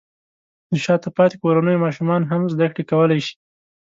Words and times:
د 0.71 0.73
شاته 0.85 1.09
پاتې 1.17 1.35
کورنیو 1.41 1.83
ماشومان 1.85 2.21
هم 2.31 2.41
زده 2.53 2.67
کړې 2.73 2.83
کولی 2.91 3.19
شي. 3.25 3.35